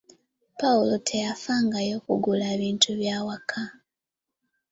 [0.59, 3.61] Pawulo teyafangayo kugula bintu bya waka.